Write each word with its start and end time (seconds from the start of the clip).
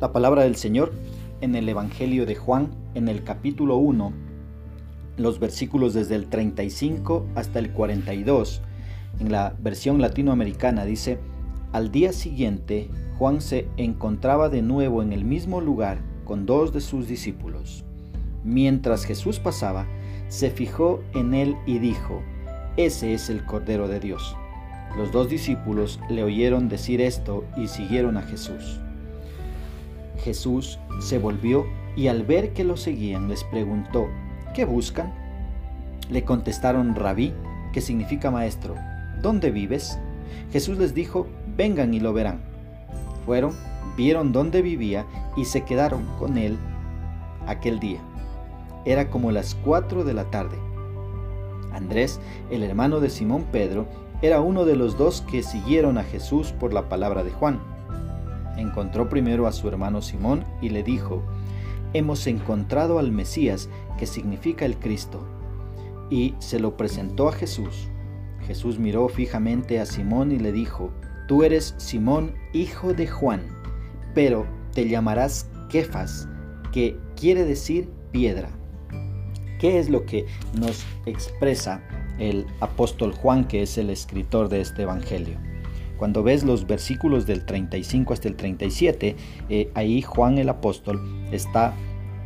La 0.00 0.12
palabra 0.12 0.42
del 0.44 0.56
Señor 0.56 0.92
en 1.40 1.54
el 1.54 1.68
Evangelio 1.68 2.26
de 2.26 2.34
Juan, 2.34 2.70
en 2.94 3.08
el 3.08 3.22
capítulo 3.22 3.76
1, 3.76 4.12
los 5.16 5.38
versículos 5.38 5.92
desde 5.94 6.14
el 6.14 6.26
35 6.28 7.26
hasta 7.34 7.58
el 7.58 7.72
42, 7.72 8.62
en 9.20 9.30
la 9.30 9.54
versión 9.60 10.00
latinoamericana 10.00 10.84
dice, 10.84 11.18
al 11.72 11.92
día 11.92 12.12
siguiente 12.12 12.88
Juan 13.18 13.40
se 13.40 13.68
encontraba 13.76 14.48
de 14.48 14.62
nuevo 14.62 15.02
en 15.02 15.12
el 15.12 15.24
mismo 15.24 15.60
lugar 15.60 15.98
con 16.24 16.46
dos 16.46 16.72
de 16.72 16.80
sus 16.80 17.06
discípulos. 17.06 17.84
Mientras 18.44 19.04
Jesús 19.04 19.38
pasaba, 19.38 19.86
se 20.28 20.50
fijó 20.50 21.02
en 21.14 21.34
él 21.34 21.56
y 21.66 21.78
dijo, 21.78 22.22
Ese 22.76 23.12
es 23.12 23.28
el 23.28 23.44
Cordero 23.44 23.88
de 23.88 24.00
Dios. 24.00 24.36
Los 24.96 25.12
dos 25.12 25.28
discípulos 25.28 26.00
le 26.08 26.22
oyeron 26.24 26.68
decir 26.68 27.00
esto 27.00 27.44
y 27.56 27.68
siguieron 27.68 28.16
a 28.16 28.22
Jesús. 28.22 28.80
Jesús 30.18 30.78
se 31.00 31.18
volvió 31.18 31.64
y 31.96 32.08
al 32.08 32.24
ver 32.24 32.52
que 32.52 32.64
lo 32.64 32.76
seguían 32.76 33.28
les 33.28 33.44
preguntó, 33.44 34.08
¿qué 34.54 34.64
buscan? 34.64 35.12
Le 36.10 36.24
contestaron 36.24 36.94
rabí, 36.94 37.32
que 37.72 37.80
significa 37.80 38.30
maestro, 38.30 38.74
¿dónde 39.22 39.50
vives? 39.50 39.98
Jesús 40.52 40.78
les 40.78 40.94
dijo, 40.94 41.26
vengan 41.56 41.94
y 41.94 42.00
lo 42.00 42.12
verán. 42.12 42.40
Fueron, 43.24 43.54
vieron 43.96 44.32
dónde 44.32 44.62
vivía 44.62 45.06
y 45.36 45.44
se 45.44 45.62
quedaron 45.62 46.04
con 46.18 46.36
él 46.36 46.58
aquel 47.46 47.78
día. 47.78 48.00
Era 48.84 49.08
como 49.10 49.30
las 49.30 49.54
cuatro 49.54 50.04
de 50.04 50.14
la 50.14 50.24
tarde. 50.30 50.58
Andrés, 51.72 52.20
el 52.50 52.64
hermano 52.64 53.00
de 53.00 53.10
Simón 53.10 53.44
Pedro, 53.52 53.86
era 54.22 54.40
uno 54.40 54.64
de 54.64 54.76
los 54.76 54.98
dos 54.98 55.22
que 55.22 55.42
siguieron 55.42 55.98
a 55.98 56.04
Jesús 56.04 56.52
por 56.52 56.72
la 56.72 56.88
palabra 56.88 57.24
de 57.24 57.30
Juan 57.30 57.60
encontró 58.60 59.08
primero 59.08 59.46
a 59.46 59.52
su 59.52 59.68
hermano 59.68 60.02
Simón 60.02 60.44
y 60.60 60.68
le 60.68 60.82
dijo, 60.82 61.22
Hemos 61.92 62.26
encontrado 62.26 62.98
al 62.98 63.10
Mesías, 63.10 63.68
que 63.98 64.06
significa 64.06 64.64
el 64.64 64.76
Cristo. 64.76 65.26
Y 66.08 66.34
se 66.38 66.60
lo 66.60 66.76
presentó 66.76 67.28
a 67.28 67.32
Jesús. 67.32 67.88
Jesús 68.46 68.78
miró 68.78 69.08
fijamente 69.08 69.80
a 69.80 69.86
Simón 69.86 70.32
y 70.32 70.38
le 70.38 70.52
dijo, 70.52 70.92
Tú 71.26 71.42
eres 71.42 71.74
Simón, 71.78 72.34
hijo 72.52 72.94
de 72.94 73.06
Juan, 73.06 73.42
pero 74.14 74.46
te 74.72 74.88
llamarás 74.88 75.48
Kefas, 75.68 76.28
que 76.72 76.96
quiere 77.16 77.44
decir 77.44 77.88
piedra. 78.12 78.50
¿Qué 79.60 79.78
es 79.78 79.90
lo 79.90 80.06
que 80.06 80.26
nos 80.54 80.84
expresa 81.06 81.82
el 82.20 82.46
apóstol 82.60 83.12
Juan, 83.12 83.44
que 83.46 83.62
es 83.62 83.76
el 83.78 83.90
escritor 83.90 84.48
de 84.48 84.60
este 84.60 84.82
Evangelio? 84.82 85.36
Cuando 85.96 86.22
ves 86.22 86.44
los 86.44 86.66
versículos 86.66 87.26
del 87.26 87.44
35 87.44 88.14
hasta 88.14 88.28
el 88.28 88.36
37, 88.36 89.16
eh, 89.48 89.70
ahí 89.74 90.00
Juan 90.00 90.38
el 90.38 90.48
apóstol 90.48 90.98
está 91.30 91.74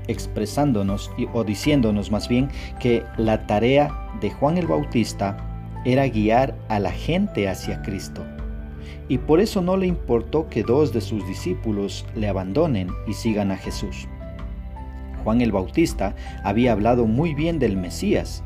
expresándonos 0.07 1.11
o 1.33 1.43
diciéndonos 1.43 2.11
más 2.11 2.29
bien 2.29 2.51
que 2.79 3.03
la 3.17 3.47
tarea 3.47 4.11
de 4.21 4.31
Juan 4.31 4.59
el 4.59 4.67
Bautista 4.67 5.37
era 5.85 6.07
guiar 6.09 6.55
a 6.69 6.79
la 6.79 6.93
gente 6.93 7.49
hacia 7.49 7.83
Cristo. 7.83 8.25
Y 9.09 9.19
por 9.19 9.41
eso 9.41 9.61
no 9.61 9.77
le 9.77 9.87
importó 9.87 10.49
que 10.49 10.63
dos 10.63 10.93
de 10.93 11.01
sus 11.01 11.27
discípulos 11.27 12.07
le 12.15 12.29
abandonen 12.29 12.89
y 13.07 13.15
sigan 13.15 13.51
a 13.51 13.57
Jesús. 13.57 14.09
Juan 15.25 15.41
el 15.41 15.53
Bautista 15.53 16.15
había 16.43 16.73
hablado 16.73 17.07
muy 17.07 17.35
bien 17.35 17.59
del 17.59 17.77
Mesías 17.77 18.45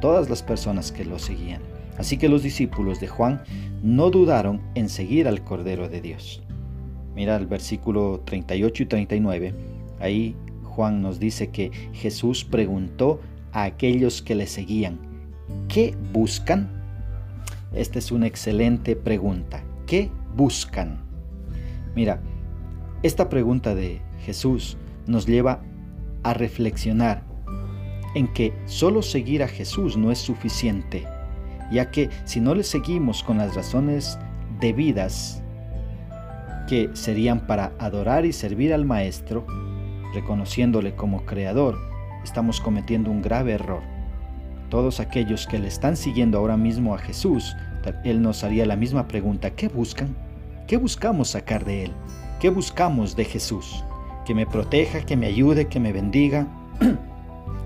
todas 0.00 0.28
las 0.28 0.42
personas 0.42 0.92
que 0.92 1.04
lo 1.04 1.18
seguían. 1.18 1.62
Así 1.98 2.16
que 2.16 2.28
los 2.28 2.42
discípulos 2.42 3.00
de 3.00 3.08
Juan 3.08 3.42
no 3.82 4.10
dudaron 4.10 4.60
en 4.74 4.88
seguir 4.88 5.26
al 5.26 5.42
Cordero 5.42 5.88
de 5.88 6.00
Dios. 6.00 6.42
Mira 7.14 7.36
el 7.36 7.46
versículo 7.46 8.20
38 8.24 8.84
y 8.84 8.86
39. 8.86 9.54
Ahí 9.98 10.36
Juan 10.62 11.02
nos 11.02 11.18
dice 11.18 11.48
que 11.48 11.72
Jesús 11.92 12.44
preguntó 12.44 13.20
a 13.52 13.64
aquellos 13.64 14.22
que 14.22 14.36
le 14.36 14.46
seguían, 14.46 15.00
¿qué 15.68 15.96
buscan? 16.12 16.70
Esta 17.74 17.98
es 17.98 18.12
una 18.12 18.28
excelente 18.28 18.94
pregunta. 18.94 19.64
¿Qué 19.86 20.10
buscan? 20.36 21.00
Mira, 21.96 22.20
esta 23.02 23.28
pregunta 23.28 23.74
de 23.74 24.00
Jesús 24.24 24.76
nos 25.06 25.26
lleva 25.26 25.62
a 26.22 26.34
reflexionar 26.34 27.24
en 28.14 28.28
que 28.28 28.52
solo 28.66 29.02
seguir 29.02 29.42
a 29.42 29.48
Jesús 29.48 29.96
no 29.96 30.10
es 30.10 30.18
suficiente 30.18 31.06
ya 31.70 31.90
que 31.90 32.10
si 32.24 32.40
no 32.40 32.54
le 32.54 32.62
seguimos 32.62 33.22
con 33.22 33.38
las 33.38 33.54
razones 33.54 34.18
debidas 34.60 35.42
que 36.66 36.90
serían 36.94 37.46
para 37.46 37.72
adorar 37.78 38.26
y 38.26 38.32
servir 38.32 38.74
al 38.74 38.84
Maestro, 38.84 39.46
reconociéndole 40.14 40.94
como 40.94 41.24
Creador, 41.24 41.78
estamos 42.24 42.60
cometiendo 42.60 43.10
un 43.10 43.22
grave 43.22 43.52
error. 43.52 43.82
Todos 44.68 45.00
aquellos 45.00 45.46
que 45.46 45.58
le 45.58 45.68
están 45.68 45.96
siguiendo 45.96 46.38
ahora 46.38 46.58
mismo 46.58 46.94
a 46.94 46.98
Jesús, 46.98 47.56
Él 48.04 48.20
nos 48.20 48.44
haría 48.44 48.66
la 48.66 48.76
misma 48.76 49.08
pregunta, 49.08 49.50
¿qué 49.50 49.68
buscan? 49.68 50.14
¿Qué 50.66 50.76
buscamos 50.76 51.30
sacar 51.30 51.64
de 51.64 51.84
Él? 51.84 51.92
¿Qué 52.38 52.50
buscamos 52.50 53.16
de 53.16 53.24
Jesús? 53.24 53.82
Que 54.26 54.34
me 54.34 54.46
proteja, 54.46 55.00
que 55.00 55.16
me 55.16 55.26
ayude, 55.26 55.68
que 55.68 55.80
me 55.80 55.92
bendiga. 55.92 56.46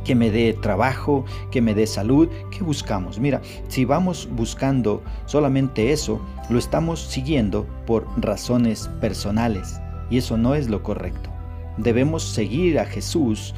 que 0.05 0.15
me 0.15 0.31
dé 0.31 0.53
trabajo, 0.53 1.25
que 1.51 1.61
me 1.61 1.75
dé 1.75 1.87
salud. 1.87 2.29
¿Qué 2.51 2.63
buscamos? 2.63 3.19
Mira, 3.19 3.41
si 3.69 3.85
vamos 3.85 4.29
buscando 4.33 5.03
solamente 5.27 5.93
eso, 5.93 6.21
lo 6.49 6.59
estamos 6.59 7.01
siguiendo 7.01 7.67
por 7.87 8.07
razones 8.17 8.89
personales 9.01 9.81
y 10.11 10.19
eso 10.19 10.37
no 10.37 10.55
es 10.55 10.69
lo 10.69 10.83
correcto. 10.83 11.31
Debemos 11.79 12.23
seguir 12.23 12.79
a 12.79 12.85
Jesús 12.85 13.55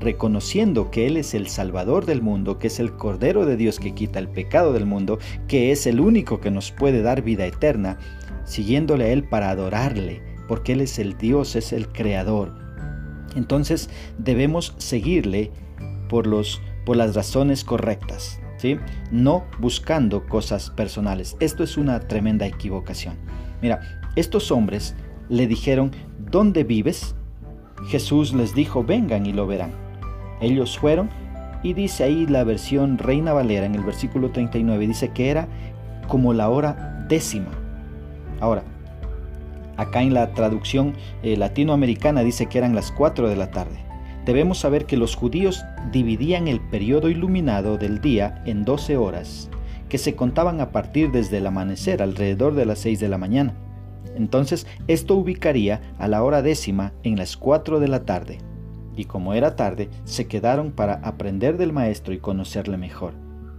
reconociendo 0.00 0.90
que 0.90 1.06
Él 1.06 1.16
es 1.16 1.34
el 1.34 1.48
Salvador 1.48 2.06
del 2.06 2.22
mundo, 2.22 2.58
que 2.58 2.68
es 2.68 2.78
el 2.78 2.92
Cordero 2.92 3.44
de 3.46 3.56
Dios 3.56 3.78
que 3.78 3.94
quita 3.94 4.18
el 4.18 4.28
pecado 4.28 4.72
del 4.72 4.86
mundo, 4.86 5.18
que 5.48 5.72
es 5.72 5.86
el 5.86 6.00
único 6.00 6.40
que 6.40 6.50
nos 6.50 6.70
puede 6.70 7.02
dar 7.02 7.22
vida 7.22 7.46
eterna, 7.46 7.98
siguiéndole 8.44 9.06
a 9.06 9.08
Él 9.08 9.24
para 9.24 9.50
adorarle, 9.50 10.22
porque 10.46 10.72
Él 10.72 10.80
es 10.80 10.98
el 10.98 11.18
Dios, 11.18 11.56
es 11.56 11.72
el 11.72 11.88
Creador. 11.88 12.54
Entonces 13.34 13.90
debemos 14.18 14.74
seguirle 14.78 15.50
por, 16.08 16.26
los, 16.26 16.60
por 16.84 16.96
las 16.96 17.14
razones 17.14 17.64
correctas, 17.64 18.40
¿sí? 18.56 18.78
no 19.10 19.44
buscando 19.58 20.26
cosas 20.26 20.70
personales. 20.70 21.36
Esto 21.40 21.62
es 21.62 21.76
una 21.76 22.00
tremenda 22.00 22.46
equivocación. 22.46 23.16
Mira, 23.62 23.80
estos 24.16 24.50
hombres 24.50 24.94
le 25.28 25.46
dijeron, 25.46 25.92
¿dónde 26.30 26.64
vives? 26.64 27.14
Jesús 27.88 28.32
les 28.34 28.54
dijo, 28.54 28.82
vengan 28.82 29.26
y 29.26 29.32
lo 29.32 29.46
verán. 29.46 29.72
Ellos 30.40 30.78
fueron 30.78 31.10
y 31.62 31.74
dice 31.74 32.04
ahí 32.04 32.26
la 32.26 32.44
versión 32.44 32.98
Reina 32.98 33.32
Valera 33.32 33.66
en 33.66 33.74
el 33.74 33.84
versículo 33.84 34.30
39, 34.30 34.86
dice 34.86 35.10
que 35.10 35.30
era 35.30 35.48
como 36.06 36.32
la 36.32 36.48
hora 36.48 37.04
décima. 37.08 37.50
Ahora, 38.40 38.62
acá 39.76 40.02
en 40.02 40.14
la 40.14 40.32
traducción 40.34 40.94
eh, 41.22 41.36
latinoamericana 41.36 42.22
dice 42.22 42.46
que 42.46 42.58
eran 42.58 42.74
las 42.74 42.92
4 42.92 43.28
de 43.28 43.36
la 43.36 43.50
tarde. 43.50 43.87
Debemos 44.28 44.58
saber 44.58 44.84
que 44.84 44.98
los 44.98 45.16
judíos 45.16 45.64
dividían 45.90 46.48
el 46.48 46.60
periodo 46.60 47.08
iluminado 47.08 47.78
del 47.78 48.02
día 48.02 48.42
en 48.44 48.62
12 48.62 48.98
horas, 48.98 49.48
que 49.88 49.96
se 49.96 50.16
contaban 50.16 50.60
a 50.60 50.70
partir 50.70 51.10
desde 51.10 51.38
el 51.38 51.46
amanecer 51.46 52.02
alrededor 52.02 52.54
de 52.54 52.66
las 52.66 52.78
6 52.80 53.00
de 53.00 53.08
la 53.08 53.16
mañana. 53.16 53.54
Entonces 54.16 54.66
esto 54.86 55.14
ubicaría 55.14 55.80
a 55.98 56.08
la 56.08 56.22
hora 56.22 56.42
décima 56.42 56.92
en 57.04 57.16
las 57.16 57.38
4 57.38 57.80
de 57.80 57.88
la 57.88 58.04
tarde. 58.04 58.36
Y 58.94 59.06
como 59.06 59.32
era 59.32 59.56
tarde, 59.56 59.88
se 60.04 60.26
quedaron 60.26 60.72
para 60.72 60.96
aprender 60.96 61.56
del 61.56 61.72
maestro 61.72 62.12
y 62.12 62.18
conocerle 62.18 62.76
mejor. 62.76 63.14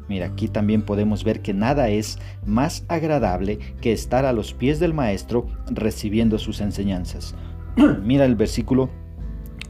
Mira, 0.08 0.28
aquí 0.28 0.48
también 0.50 0.84
podemos 0.84 1.24
ver 1.24 1.42
que 1.42 1.56
nada 1.56 1.90
es 1.90 2.20
más 2.46 2.86
agradable 2.90 3.58
que 3.82 3.92
estar 3.92 4.24
a 4.24 4.34
los 4.34 4.54
pies 4.54 4.80
del 4.80 4.94
maestro 4.94 5.48
recibiendo 5.72 6.38
sus 6.38 6.62
enseñanzas. 6.62 7.34
Mira 8.04 8.26
el 8.26 8.36
versículo 8.36 8.92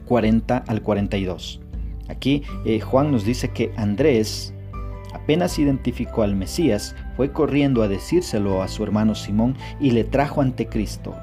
40 0.10 0.58
al 0.68 0.82
42. 0.82 1.62
Aquí 2.10 2.42
eh, 2.66 2.80
Juan 2.80 3.12
nos 3.12 3.24
dice 3.24 3.50
que 3.50 3.72
Andrés 3.78 4.56
apenas 5.14 5.60
identificó 5.60 6.24
al 6.24 6.36
Mesías, 6.36 6.96
fue 7.16 7.32
corriendo 7.32 7.84
a 7.84 7.88
decírselo 7.88 8.64
a 8.64 8.68
su 8.68 8.84
hermano 8.84 9.14
Simón 9.14 9.56
y 9.80 9.92
le 9.92 10.04
trajo 10.04 10.42
ante 10.42 10.68
Cristo. 10.68 11.16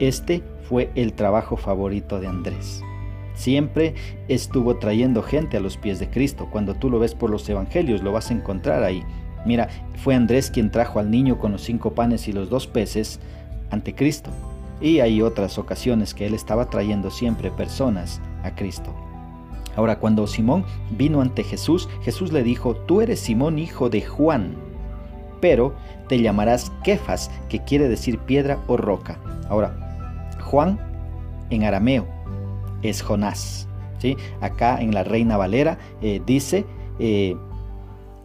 Este 0.00 0.42
fue 0.68 0.90
el 0.96 1.12
trabajo 1.12 1.56
favorito 1.56 2.20
de 2.20 2.26
Andrés. 2.26 2.82
Siempre 3.34 3.94
estuvo 4.26 4.76
trayendo 4.78 5.22
gente 5.22 5.56
a 5.56 5.60
los 5.60 5.76
pies 5.76 6.00
de 6.00 6.10
Cristo. 6.10 6.48
Cuando 6.50 6.74
tú 6.74 6.90
lo 6.90 6.98
ves 6.98 7.14
por 7.14 7.30
los 7.30 7.48
evangelios, 7.48 8.02
lo 8.02 8.10
vas 8.10 8.30
a 8.30 8.34
encontrar 8.34 8.82
ahí. 8.82 9.04
Mira, 9.44 9.68
fue 10.02 10.16
Andrés 10.16 10.50
quien 10.50 10.72
trajo 10.72 10.98
al 10.98 11.10
niño 11.10 11.38
con 11.38 11.52
los 11.52 11.62
cinco 11.62 11.94
panes 11.94 12.26
y 12.26 12.32
los 12.32 12.50
dos 12.50 12.66
peces 12.66 13.20
ante 13.70 13.94
Cristo. 13.94 14.30
Y 14.80 15.00
hay 15.00 15.22
otras 15.22 15.58
ocasiones 15.58 16.14
que 16.14 16.26
él 16.26 16.34
estaba 16.34 16.68
trayendo 16.68 17.10
siempre 17.10 17.50
personas 17.50 18.20
a 18.42 18.54
Cristo. 18.54 18.94
Ahora, 19.76 19.98
cuando 19.98 20.26
Simón 20.26 20.64
vino 20.90 21.20
ante 21.20 21.44
Jesús, 21.44 21.88
Jesús 22.02 22.32
le 22.32 22.42
dijo, 22.42 22.74
tú 22.74 23.00
eres 23.02 23.20
Simón 23.20 23.58
hijo 23.58 23.88
de 23.90 24.02
Juan. 24.02 24.56
pero 25.40 25.74
te 26.08 26.20
llamarás 26.20 26.72
Kefas, 26.82 27.30
que 27.48 27.62
quiere 27.62 27.88
decir 27.88 28.18
piedra 28.18 28.58
o 28.68 28.76
roca. 28.76 29.18
Ahora, 29.50 30.34
Juan 30.42 30.78
en 31.50 31.64
arameo 31.64 32.06
es 32.82 33.02
Jonás. 33.02 33.68
¿sí? 33.98 34.16
Acá 34.40 34.80
en 34.80 34.94
la 34.94 35.04
Reina 35.04 35.36
Valera 35.36 35.78
eh, 36.00 36.22
dice 36.24 36.64
eh, 36.98 37.36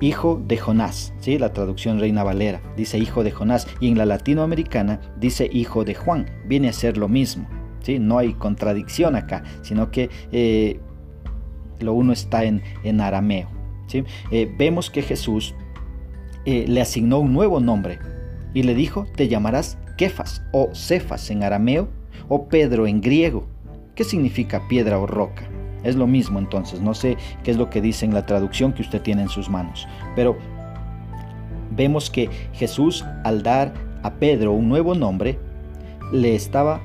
hijo 0.01 0.42
de 0.45 0.57
Jonás, 0.57 1.13
¿sí? 1.19 1.38
la 1.38 1.53
traducción 1.53 2.00
Reina 2.00 2.24
Valera 2.24 2.62
dice 2.75 2.98
hijo 2.98 3.24
de 3.24 3.31
Jonás 3.31 3.68
y 3.80 3.88
en 3.88 3.98
la 3.98 4.06
latinoamericana 4.06 5.00
dice 5.18 5.50
hijo 5.51 5.86
de 5.86 5.95
Juan, 5.95 6.30
viene 6.45 6.68
a 6.69 6.74
ser 6.74 6.98
lo 6.98 7.07
mismo. 7.07 7.48
¿sí? 7.81 8.00
No 8.00 8.18
hay 8.18 8.33
contradicción 8.33 9.15
acá, 9.15 9.44
sino 9.62 9.92
que 9.92 10.09
eh, 10.31 10.80
lo 11.80 11.94
uno 11.94 12.12
está 12.12 12.44
en, 12.44 12.62
en 12.83 13.00
arameo. 13.00 13.48
¿sí? 13.88 14.03
vemos 14.57 14.89
que 14.89 15.01
Jesús 15.01 15.56
le 16.45 16.81
asignó 16.81 17.19
un 17.19 17.33
nuevo 17.33 17.59
nombre 17.59 18.00
y 18.53 18.63
le 18.63 18.74
dijo, 18.74 19.06
te 19.15 19.27
llamarás 19.27 19.77
Kefas 19.98 20.44
o 20.51 20.69
Cefas 20.74 21.30
en 21.30 21.44
arameo 21.44 21.88
o 22.27 22.48
Pedro 22.48 22.88
en 22.88 23.01
griego. 23.01 23.48
¿Qué 23.95 24.03
significa 24.03 24.68
piedra 24.68 24.98
o 24.98 25.06
roca? 25.06 25.50
Es 25.83 25.95
lo 25.95 26.07
mismo 26.07 26.39
entonces, 26.39 26.81
no 26.81 26.94
sé 26.94 27.18
qué 27.44 27.51
es 27.51 27.57
lo 27.57 27.69
que 27.69 27.81
dice 27.81 28.06
en 28.06 28.13
la 28.13 28.25
traducción 28.25 28.74
que 28.74 28.81
usted 28.81 29.01
tiene 29.01 29.24
en 29.24 29.30
sus 29.30 29.50
manos, 29.50 29.88
pero 30.16 30.38
vemos 31.72 32.10
que 32.10 32.30
Jesús 32.54 33.06
al 33.24 33.44
dar 33.44 33.74
a 34.04 34.13
Pedro 34.13 34.54
un 34.54 34.69
nuevo 34.69 34.95
nombre, 34.95 35.38
le 36.12 36.36
estaba 36.36 36.81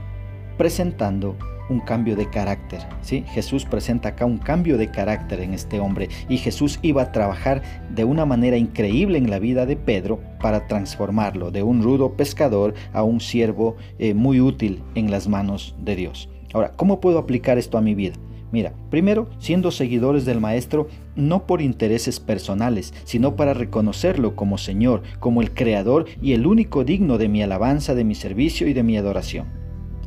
presentando 0.57 1.37
un 1.69 1.81
cambio 1.81 2.15
de 2.15 2.31
carácter. 2.31 2.81
Jesús 3.03 3.65
presenta 3.65 4.11
acá 4.11 4.25
un 4.25 4.39
cambio 4.39 4.79
de 4.79 4.91
carácter 4.91 5.41
en 5.41 5.53
este 5.53 5.81
hombre 5.81 6.09
y 6.29 6.39
Jesús 6.39 6.79
iba 6.83 7.03
a 7.03 7.13
trabajar 7.13 7.63
de 7.91 8.05
una 8.05 8.25
manera 8.25 8.57
increíble 8.57 9.19
en 9.19 9.31
la 9.31 9.41
vida 9.41 9.67
de 9.67 9.77
Pedro 9.77 10.21
para 10.41 10.69
transformarlo 10.69 11.51
de 11.51 11.65
un 11.65 11.83
rudo 11.83 12.13
pescador 12.13 12.75
a 12.93 13.03
un 13.03 13.21
siervo 13.21 13.77
eh, 13.99 14.15
muy 14.15 14.41
útil 14.41 14.83
en 14.95 15.11
las 15.11 15.27
manos 15.27 15.75
de 15.81 15.97
Dios. 15.97 16.29
Ahora, 16.55 16.73
¿cómo 16.77 17.01
puedo 17.01 17.19
aplicar 17.19 17.59
esto 17.59 17.79
a 17.79 17.83
mi 17.83 17.95
vida? 17.95 18.15
Mira, 18.53 18.75
primero, 18.91 19.29
siendo 19.39 19.71
seguidores 19.71 20.25
del 20.25 20.41
Maestro 20.41 20.89
no 21.17 21.47
por 21.47 21.61
intereses 21.61 22.21
personales, 22.21 22.95
sino 23.05 23.35
para 23.35 23.55
reconocerlo 23.55 24.37
como 24.37 24.57
Señor, 24.57 25.03
como 25.19 25.43
el 25.43 25.53
Creador 25.53 26.07
y 26.23 26.33
el 26.33 26.47
único 26.47 26.85
digno 26.85 27.19
de 27.19 27.29
mi 27.29 27.43
alabanza, 27.43 27.95
de 27.95 28.05
mi 28.05 28.15
servicio 28.15 28.69
y 28.69 28.73
de 28.73 28.85
mi 28.85 28.97
adoración. 28.97 29.49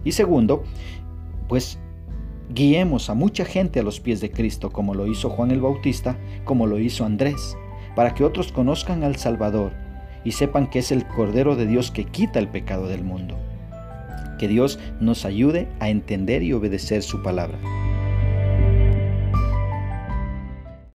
Y 0.05 0.13
segundo, 0.13 0.63
pues 1.49 1.79
guiemos 2.53 3.09
a 3.09 3.13
mucha 3.13 3.43
gente 3.43 3.81
a 3.81 3.83
los 3.83 3.99
pies 3.99 4.21
de 4.21 4.31
Cristo, 4.31 4.71
como 4.71 4.93
lo 4.95 5.05
hizo 5.05 5.29
Juan 5.29 5.51
el 5.51 5.61
Bautista, 5.61 6.17
como 6.45 6.65
lo 6.65 6.79
hizo 6.79 7.05
Andrés, 7.05 7.57
para 7.95 8.13
que 8.13 8.23
otros 8.23 8.51
conozcan 8.51 9.03
al 9.03 9.17
Salvador 9.17 9.73
y 10.23 10.31
sepan 10.31 10.69
que 10.69 10.79
es 10.79 10.91
el 10.91 11.05
Cordero 11.05 11.55
de 11.55 11.65
Dios 11.65 11.91
que 11.91 12.05
quita 12.05 12.39
el 12.39 12.47
pecado 12.47 12.87
del 12.87 13.03
mundo. 13.03 13.37
Que 14.37 14.47
Dios 14.47 14.79
nos 15.01 15.25
ayude 15.25 15.67
a 15.79 15.89
entender 15.89 16.43
y 16.43 16.53
obedecer 16.53 17.03
su 17.03 17.21
palabra. 17.21 17.59